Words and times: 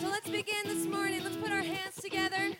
So 0.00 0.06
let's 0.06 0.30
begin 0.30 0.62
this 0.64 0.86
morning. 0.86 1.24
Let's 1.24 1.36
put 1.36 1.50
our 1.50 1.62
hands 1.62 1.96
together. 1.96 2.52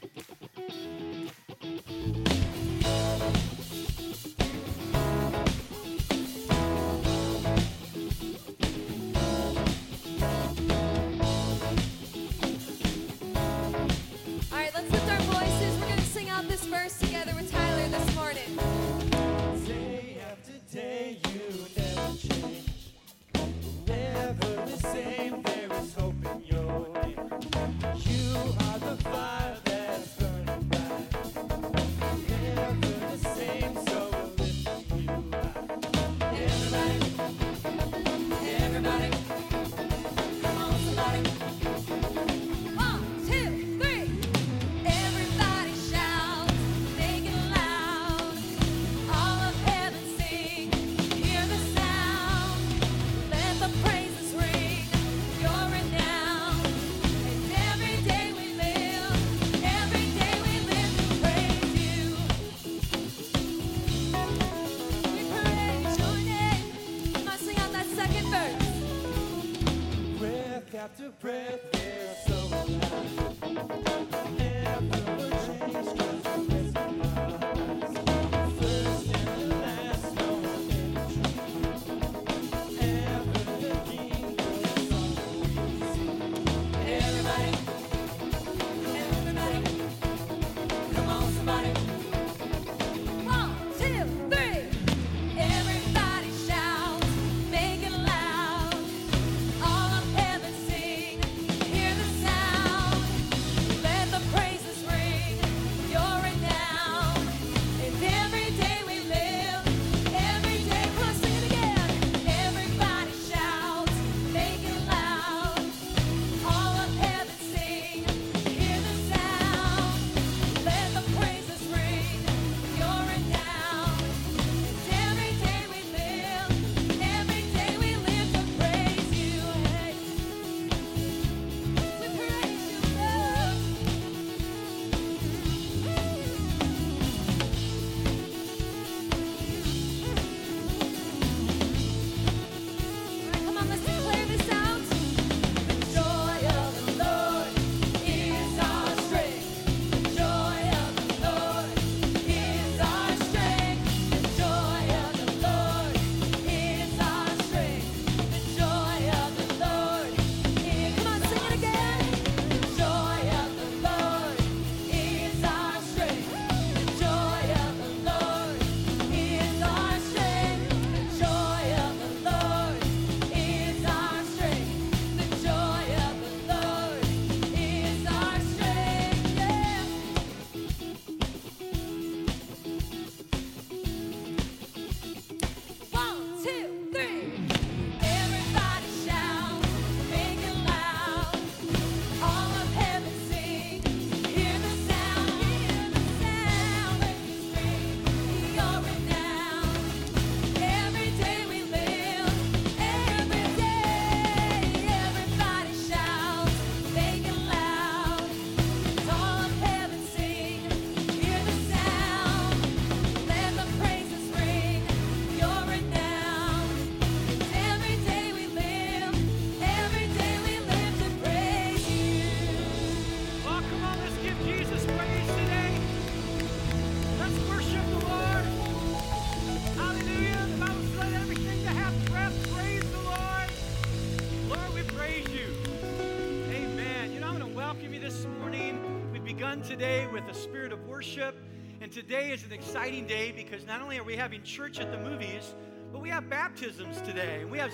today 239.78 240.08
with 240.08 240.26
a 240.28 240.34
spirit 240.34 240.72
of 240.72 240.84
worship. 240.88 241.36
And 241.80 241.92
today 241.92 242.32
is 242.32 242.42
an 242.42 242.50
exciting 242.50 243.06
day 243.06 243.30
because 243.30 243.64
not 243.64 243.80
only 243.80 243.96
are 243.96 244.02
we 244.02 244.16
having 244.16 244.42
church 244.42 244.80
at 244.80 244.90
the 244.90 244.98
movies, 244.98 245.54
but 245.92 246.02
we 246.02 246.08
have 246.08 246.28
baptisms 246.28 247.00
today. 247.02 247.44
We 247.44 247.58
have. 247.58 247.70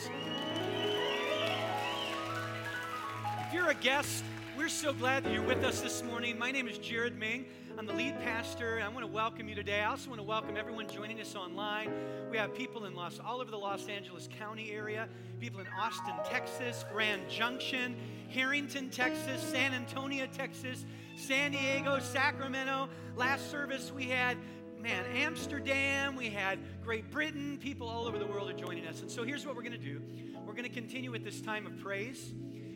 If 3.47 3.54
you're 3.54 3.70
a 3.70 3.75
guest 3.75 4.22
we're 4.56 4.68
so 4.68 4.92
glad 4.92 5.24
that 5.24 5.33
you're 5.33 5.42
with 5.42 5.65
us 5.65 5.80
this 5.80 6.04
morning. 6.04 6.39
My 6.39 6.53
name 6.53 6.68
is 6.68 6.78
Jared 6.78 7.18
Ming. 7.18 7.45
I'm 7.77 7.86
the 7.86 7.92
lead 7.92 8.21
pastor, 8.21 8.80
I 8.80 8.89
want 8.89 9.01
to 9.01 9.09
welcome 9.09 9.48
you 9.48 9.56
today. 9.56 9.80
I 9.80 9.86
also 9.86 10.10
want 10.10 10.21
to 10.21 10.27
welcome 10.27 10.56
everyone 10.56 10.86
joining 10.89 11.21
us 11.21 11.34
online. 11.34 11.91
We 12.30 12.36
have 12.36 12.54
people 12.54 12.84
in 12.84 12.95
Los, 12.95 13.18
all 13.18 13.41
over 13.41 13.51
the 13.51 13.59
Los 13.59 13.89
Angeles 13.89 14.28
County 14.39 14.71
area, 14.71 15.09
people 15.41 15.59
in 15.59 15.66
Austin, 15.77 16.15
Texas, 16.24 16.84
Grand 16.92 17.28
Junction, 17.28 17.97
Harrington, 18.28 18.91
Texas, 18.91 19.42
San 19.42 19.74
Antonio, 19.74 20.28
Texas, 20.33 20.84
San 21.16 21.51
Diego, 21.51 21.98
Sacramento. 21.98 22.89
Last 23.16 23.51
service 23.51 23.91
we 23.91 24.04
had 24.04 24.36
man, 24.80 25.04
Amsterdam, 25.16 26.15
we 26.15 26.28
had 26.30 26.60
Great 26.84 27.10
Britain, 27.10 27.59
people 27.60 27.89
all 27.89 28.06
over 28.06 28.21
the 28.21 28.27
world 28.27 28.48
are 28.51 28.53
joining 28.53 28.86
us. 28.86 29.01
And 29.01 29.10
so 29.10 29.24
here's 29.24 29.45
what 29.45 29.56
we're 29.56 29.62
going 29.62 29.72
to 29.72 29.78
do 29.78 30.01
we're 30.47 30.54
going 30.54 30.68
to 30.68 30.74
continue 30.74 31.10
with 31.10 31.24
this 31.24 31.41
time 31.41 31.66
of 31.66 31.77
praise. 31.80 32.33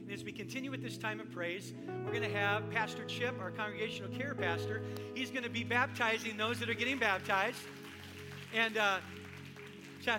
And 0.08 0.16
as 0.18 0.24
we 0.24 0.32
continue 0.32 0.70
with 0.70 0.82
this 0.82 0.96
time 0.96 1.20
of 1.20 1.30
praise, 1.30 1.74
we're 2.06 2.12
going 2.12 2.22
to 2.22 2.34
have 2.34 2.70
Pastor 2.70 3.04
Chip, 3.04 3.38
our 3.38 3.50
congregational 3.50 4.10
care 4.10 4.34
pastor. 4.34 4.80
He's 5.14 5.30
going 5.30 5.42
to 5.42 5.50
be 5.50 5.64
baptizing 5.64 6.34
those 6.38 6.58
that 6.60 6.70
are 6.70 6.74
getting 6.74 6.98
baptized. 6.98 7.58
And 8.54 8.78
uh, 8.78 9.00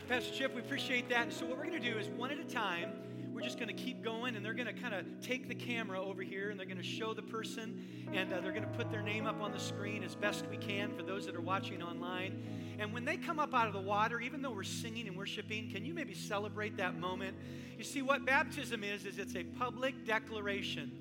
Pastor 0.08 0.32
Chip, 0.32 0.54
we 0.54 0.62
appreciate 0.62 1.10
that. 1.10 1.24
And 1.24 1.34
so, 1.34 1.48
what 1.48 1.58
we're 1.58 1.66
going 1.66 1.82
to 1.82 1.92
do 1.92 1.98
is 1.98 2.08
one 2.10 2.30
at 2.30 2.38
a 2.38 2.44
time 2.44 2.92
we're 3.40 3.46
just 3.46 3.58
going 3.58 3.74
to 3.74 3.84
keep 3.84 4.04
going, 4.04 4.36
and 4.36 4.46
they're 4.46 4.54
going 4.54 4.68
to 4.68 4.74
kind 4.74 4.94
of 4.94 5.06
take 5.22 5.48
the 5.48 5.56
camera 5.56 6.04
over 6.04 6.22
here 6.22 6.50
and 6.50 6.60
they're 6.60 6.66
going 6.66 6.76
to 6.76 6.84
show 6.84 7.14
the 7.14 7.22
person, 7.22 7.88
and 8.12 8.34
uh, 8.34 8.42
they're 8.42 8.52
going 8.52 8.66
to 8.66 8.78
put 8.78 8.92
their 8.92 9.02
name 9.02 9.26
up 9.26 9.40
on 9.40 9.54
the 9.54 9.60
screen 9.60 10.04
as 10.04 10.14
best 10.14 10.46
we 10.48 10.58
can 10.58 10.94
for 10.94 11.04
those 11.04 11.26
that 11.26 11.38
are 11.38 11.42
watching 11.42 11.82
online. 11.82 12.44
And 12.80 12.92
when 12.94 13.06
they 13.06 13.16
come 13.16 13.40
up 13.40 13.54
out 13.56 13.68
of 13.68 13.72
the 13.72 13.80
water, 13.80 14.20
even 14.20 14.42
though 14.42 14.52
we're 14.52 14.64
singing 14.64 15.08
and 15.08 15.16
worshiping, 15.16 15.72
can 15.72 15.86
you 15.86 15.94
maybe 15.94 16.14
celebrate 16.14 16.76
that 16.76 17.00
moment? 17.00 17.38
You 17.78 17.86
see, 17.86 18.02
what 18.02 18.26
baptism 18.26 18.84
is, 18.84 19.06
is 19.06 19.18
it's 19.18 19.38
a 19.38 19.46
public 19.46 20.06
declaration 20.06 20.92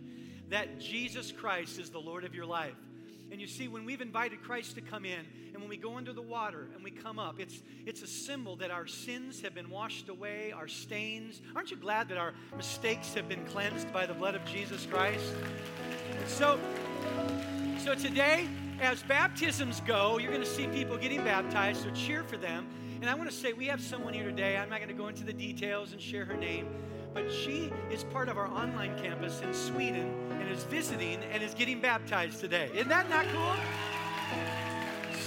that 0.49 0.79
Jesus 0.79 1.32
Christ 1.32 1.81
is 1.81 1.91
the 1.91 1.99
Lord 1.99 2.23
of 2.23 2.37
your 2.37 2.46
life. 2.46 2.76
And 3.30 3.40
you 3.40 3.46
see, 3.46 3.69
when 3.69 3.84
we've 3.84 4.00
invited 4.00 4.42
Christ 4.42 4.75
to 4.76 4.80
come 4.80 5.04
in, 5.04 5.20
and 5.52 5.60
when 5.60 5.69
we 5.69 5.76
go 5.76 5.96
under 5.96 6.12
the 6.12 6.22
water 6.22 6.69
and 6.75 6.82
we 6.82 6.90
come 6.90 7.19
up, 7.19 7.40
it's, 7.40 7.62
it's 7.84 8.02
a 8.02 8.06
symbol 8.06 8.56
that 8.56 8.70
our 8.70 8.86
sins 8.86 9.40
have 9.42 9.54
been 9.54 9.69
washed 9.69 10.08
away, 10.08 10.52
our 10.52 10.69
stains. 10.69 11.42
Aren't 11.54 11.70
you 11.70 11.76
glad 11.76 12.08
that 12.08 12.19
our 12.19 12.32
mistakes 12.56 13.12
have 13.14 13.28
been 13.28 13.44
cleansed 13.46 13.92
by 13.92 14.06
the 14.06 14.14
blood 14.14 14.34
of 14.34 14.44
Jesus 14.44 14.86
Christ? 14.86 15.34
So, 16.26 16.58
so 17.78 17.94
today, 17.94 18.48
as 18.80 19.02
baptisms 19.02 19.81
go, 19.81 20.19
you're 20.19 20.31
going 20.31 20.42
to 20.42 20.48
see 20.48 20.66
people 20.69 20.96
getting 20.96 21.24
baptized, 21.24 21.82
so 21.82 21.90
cheer 21.90 22.22
for 22.22 22.36
them. 22.36 22.66
And 23.00 23.08
I 23.08 23.14
want 23.14 23.31
to 23.31 23.34
say 23.34 23.52
we 23.52 23.66
have 23.66 23.81
someone 23.81 24.14
here 24.14 24.24
today. 24.24 24.56
I'm 24.56 24.69
not 24.69 24.78
going 24.78 24.88
to 24.88 24.94
go 24.94 25.08
into 25.08 25.24
the 25.24 25.32
details 25.32 25.92
and 25.92 26.00
share 26.00 26.24
her 26.24 26.36
name, 26.36 26.66
but 27.19 27.32
she 27.32 27.73
is 27.91 28.05
part 28.05 28.29
of 28.29 28.38
our 28.38 28.47
online 28.47 28.97
campus 28.97 29.41
in 29.41 29.53
Sweden 29.53 30.15
and 30.41 30.49
is 30.49 30.62
visiting 30.65 31.19
and 31.32 31.43
is 31.43 31.53
getting 31.53 31.81
baptized 31.81 32.38
today. 32.38 32.70
Isn't 32.75 32.88
that 32.91 33.11
not 33.11 33.26
cool? 33.32 33.56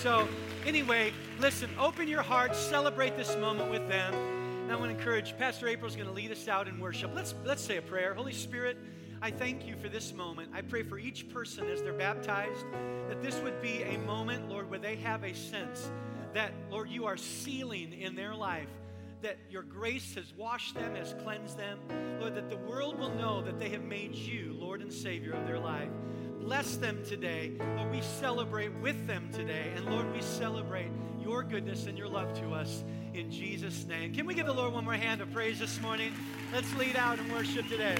So, 0.01 0.25
anyway, 0.65 1.11
listen, 1.41 1.69
open 1.77 2.07
your 2.07 2.21
heart, 2.21 2.55
celebrate 2.55 3.17
this 3.17 3.35
moment 3.35 3.69
with 3.69 3.89
them. 3.89 4.13
And 4.13 4.71
I 4.71 4.75
want 4.77 4.89
to 4.89 4.97
encourage 4.97 5.37
Pastor 5.37 5.67
April's 5.67 5.97
going 5.97 6.07
to 6.07 6.13
lead 6.13 6.31
us 6.31 6.47
out 6.47 6.69
in 6.69 6.79
worship. 6.79 7.11
Let's 7.13 7.35
let's 7.43 7.61
say 7.61 7.75
a 7.75 7.81
prayer. 7.81 8.13
Holy 8.13 8.31
Spirit, 8.31 8.77
I 9.21 9.29
thank 9.29 9.67
you 9.67 9.75
for 9.75 9.89
this 9.89 10.13
moment. 10.13 10.49
I 10.53 10.61
pray 10.61 10.83
for 10.83 10.97
each 10.97 11.27
person 11.27 11.67
as 11.67 11.81
they're 11.81 11.91
baptized 11.91 12.65
that 13.09 13.21
this 13.21 13.37
would 13.41 13.61
be 13.61 13.83
a 13.83 13.97
moment, 13.97 14.47
Lord, 14.47 14.69
where 14.69 14.79
they 14.79 14.95
have 14.95 15.25
a 15.25 15.35
sense 15.35 15.91
that, 16.33 16.53
Lord, 16.69 16.89
you 16.89 17.05
are 17.05 17.17
sealing 17.17 17.91
in 17.91 18.15
their 18.15 18.33
life 18.33 18.69
that 19.21 19.37
your 19.49 19.63
grace 19.63 20.15
has 20.15 20.33
washed 20.35 20.75
them, 20.75 20.95
has 20.95 21.15
cleansed 21.23 21.57
them. 21.57 21.79
Lord, 22.19 22.35
that 22.35 22.49
the 22.49 22.57
world 22.57 22.97
will 22.97 23.13
know 23.13 23.41
that 23.41 23.59
they 23.59 23.69
have 23.69 23.83
made 23.83 24.15
you 24.15 24.55
Lord 24.57 24.81
and 24.81 24.91
Savior 24.91 25.33
of 25.33 25.45
their 25.45 25.59
life. 25.59 25.89
Bless 26.39 26.77
them 26.77 27.03
today. 27.05 27.53
Lord, 27.75 27.91
we 27.91 28.01
celebrate 28.01 28.73
with 28.79 29.07
them 29.07 29.29
today. 29.31 29.71
And 29.75 29.85
Lord, 29.85 30.11
we 30.11 30.21
celebrate 30.21 30.91
your 31.19 31.43
goodness 31.43 31.85
and 31.85 31.97
your 31.97 32.07
love 32.07 32.33
to 32.39 32.51
us 32.51 32.83
in 33.13 33.29
Jesus' 33.29 33.85
name. 33.85 34.13
Can 34.13 34.25
we 34.25 34.33
give 34.33 34.47
the 34.47 34.53
Lord 34.53 34.73
one 34.73 34.85
more 34.85 34.93
hand 34.93 35.21
of 35.21 35.31
praise 35.31 35.59
this 35.59 35.79
morning? 35.81 36.13
Let's 36.51 36.73
lead 36.75 36.95
out 36.95 37.19
and 37.19 37.31
worship 37.31 37.67
today. 37.67 37.97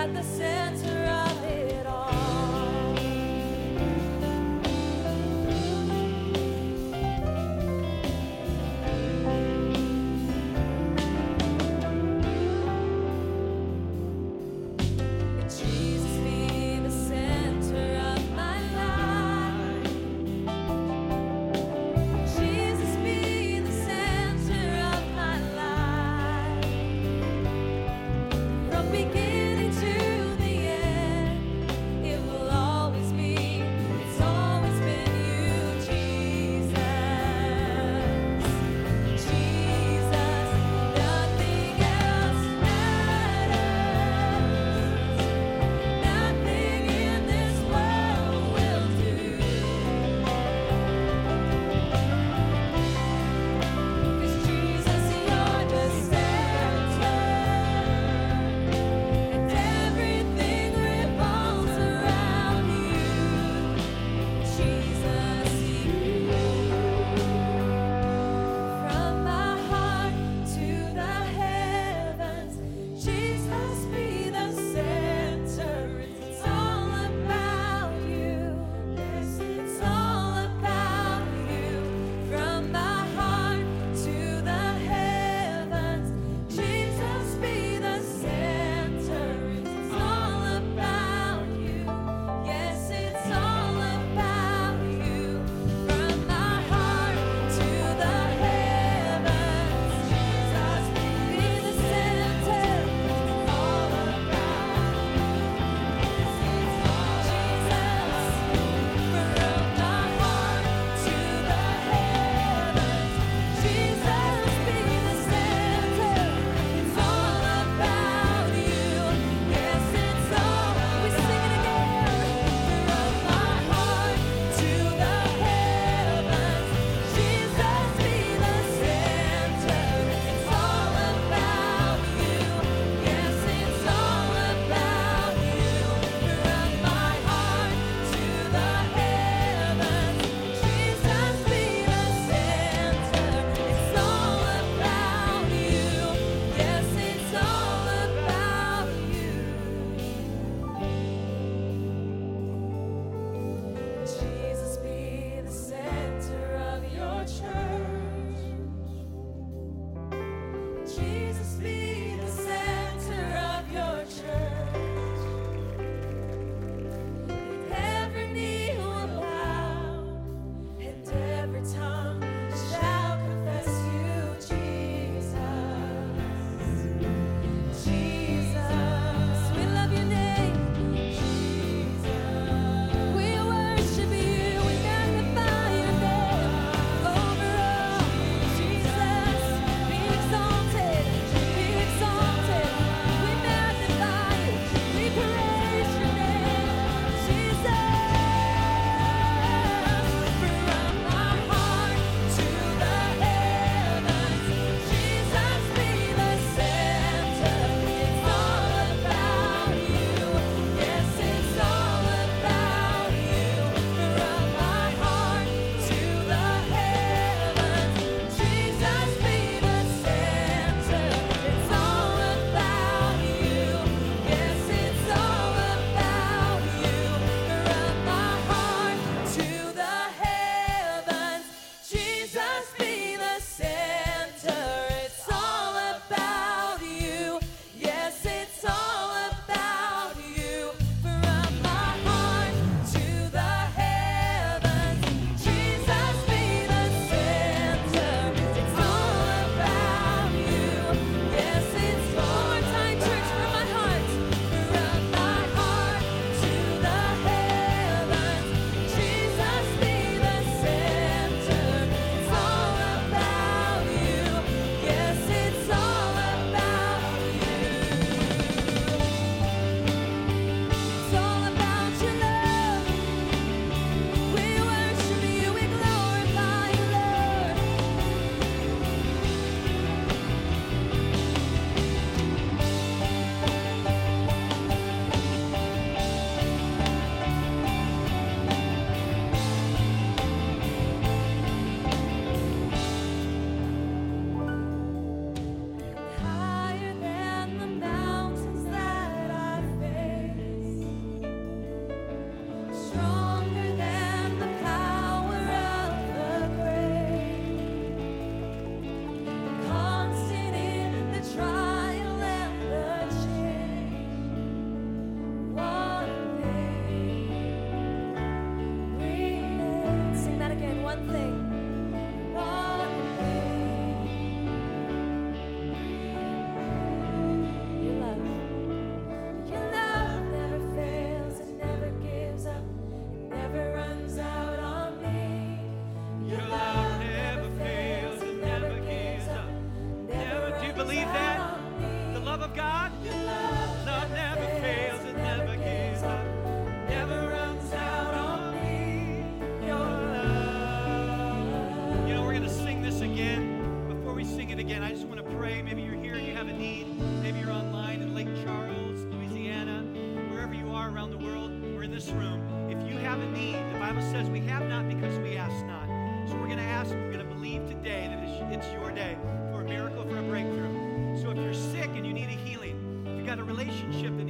At 0.00 0.14
the 0.14 0.22
center 0.22 0.99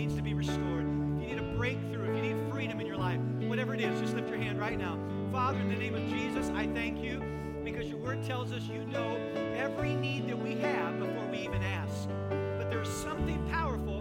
needs 0.00 0.14
to 0.14 0.22
be 0.22 0.32
restored, 0.32 0.86
if 1.18 1.28
you 1.28 1.36
need 1.36 1.38
a 1.38 1.56
breakthrough, 1.58 2.10
if 2.10 2.16
you 2.16 2.32
need 2.32 2.50
freedom 2.50 2.80
in 2.80 2.86
your 2.86 2.96
life, 2.96 3.20
whatever 3.40 3.74
it 3.74 3.82
is, 3.82 4.00
just 4.00 4.14
lift 4.14 4.30
your 4.30 4.38
hand 4.38 4.58
right 4.58 4.78
now. 4.78 4.98
Father, 5.30 5.58
in 5.58 5.68
the 5.68 5.76
name 5.76 5.94
of 5.94 6.08
Jesus, 6.08 6.48
I 6.54 6.66
thank 6.68 7.04
you 7.04 7.22
because 7.62 7.86
your 7.86 7.98
word 7.98 8.22
tells 8.22 8.50
us 8.50 8.62
you 8.62 8.82
know 8.86 9.16
every 9.54 9.94
need 9.94 10.26
that 10.26 10.38
we 10.38 10.54
have 10.54 10.98
before 10.98 11.26
we 11.30 11.40
even 11.40 11.62
ask. 11.62 12.08
But 12.30 12.70
there's 12.70 12.88
something 12.88 13.46
powerful 13.50 13.98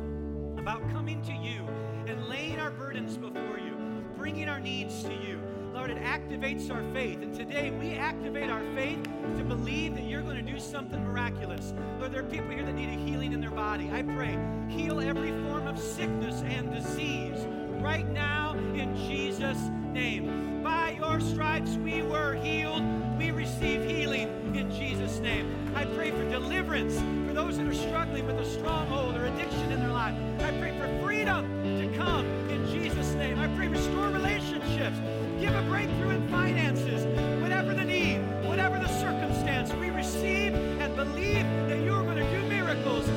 about 0.58 0.90
coming 0.90 1.22
to 1.24 1.34
you 1.34 1.68
and 2.08 2.30
laying 2.30 2.62
our 2.62 2.72
burdens 2.72 3.18
before 3.18 3.60
you, 3.60 3.76
bringing 4.16 4.48
our 4.48 4.62
needs 4.62 5.04
to 5.04 5.14
you. 5.14 5.49
Lord, 5.80 5.92
it 5.92 6.04
activates 6.04 6.70
our 6.70 6.84
faith. 6.94 7.22
And 7.22 7.34
today 7.34 7.72
we 7.72 7.94
activate 7.94 8.50
our 8.50 8.62
faith 8.76 9.02
to 9.38 9.46
believe 9.46 9.96
that 9.96 10.04
you're 10.04 10.22
going 10.22 10.36
to 10.36 10.52
do 10.52 10.60
something 10.60 11.02
miraculous. 11.06 11.74
Lord, 12.00 12.12
there 12.12 12.20
are 12.20 12.26
people 12.26 12.50
here 12.50 12.65
that 12.65 12.74
need 12.74 12.89
a 12.89 13.02
healing 13.02 13.32
in 13.32 13.39
their 13.39 13.50
body. 13.50 13.89
I 13.89 14.02
pray, 14.02 14.38
heal 14.68 15.00
every 15.00 15.32
form 15.48 15.68
of 15.68 15.80
sickness 15.80 16.42
and 16.42 16.70
disease 16.74 17.46
right 17.82 18.06
now 18.10 18.56
in 18.76 18.94
Jesus' 19.08 19.70
name. 19.94 20.62
By 20.62 20.98
your 21.00 21.22
stripes 21.22 21.76
we 21.78 22.02
were 22.02 22.34
healed. 22.34 22.84
We 23.18 23.32
receive 23.32 23.89
healing 23.89 24.28
in 24.54 24.70
Jesus' 24.72 25.20
name. 25.20 25.72
I 25.76 25.86
pray 25.86 26.12
for 26.12 26.30
deliverance 26.30 26.96
for 27.26 27.34
those 27.34 27.56
that 27.56 27.65
are 27.65 27.74
struggling 27.74 28.28
with 28.28 28.36
a 28.36 28.46
stronghold 28.46 29.15
or 29.15 29.28
addiction 29.28 29.72
in 29.72 29.80
their 29.80 29.94
life. 29.94 30.15
I 30.39 30.52
pray 30.60 30.78
for 30.78 31.06
freedom 31.06 31.46
to 31.63 31.98
come 31.98 32.26
in 32.50 32.68
Jesus' 32.68 33.13
name. 33.13 33.39
I 33.39 33.48
pray 33.56 33.70
restore 33.70 34.10
relationships 34.10 34.98
give 35.39 35.56
a 35.56 35.62
breakthrough 35.63 36.10
in 36.10 36.28
finances, 36.28 37.06
whatever 37.41 37.73
the 37.73 37.84
need, 37.84 38.19
whatever 38.43 38.78
the 38.78 38.88
circumstance. 38.99 39.71
We 39.73 39.89
receive 39.89 40.54
and 40.54 40.93
believe 40.95 41.45
that 41.69 41.80
you 41.80 41.93
are 41.93 42.04
going 42.04 42.17
to 42.17 42.32
do 42.32 42.45
miracles. 42.47 43.08